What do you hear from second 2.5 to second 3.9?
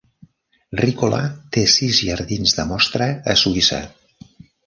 de mostra a Suïssa.